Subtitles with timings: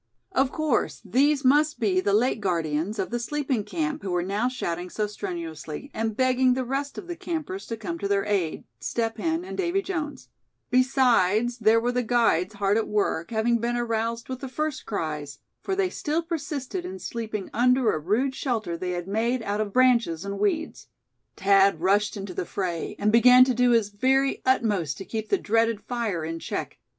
[0.31, 4.47] Of course these must be the late guardians of the sleeping camp, who were now
[4.49, 8.63] shouting so strenuously, and begging the rest of the campers to come to their aid
[8.79, 10.29] Step Hen and Davy Jones;
[10.71, 15.37] besides, there were the guides, hard at work, having been aroused with the first cries;
[15.61, 19.71] for they still persisted in sleeping under a rude shelter they had made out of
[19.71, 20.87] branches and weeds.
[21.37, 25.37] Thad rushed into the fray, and began to do his very utmost to keep the
[25.37, 26.79] dreaded fire in check.